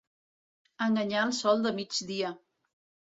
Enganyar 0.85 1.25
el 1.25 1.33
sol 1.39 1.61
de 1.65 1.73
migdia. 1.81 2.33